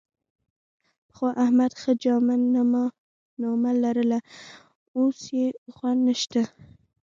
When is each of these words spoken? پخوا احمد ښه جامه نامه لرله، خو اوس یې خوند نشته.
پخوا 1.09 1.29
احمد 1.43 1.71
ښه 1.81 1.91
جامه 2.03 2.35
نامه 3.43 3.71
لرله، 3.83 4.19
خو 4.85 4.93
اوس 5.01 5.19
یې 5.37 5.45
خوند 5.75 5.99
نشته. 6.07 6.41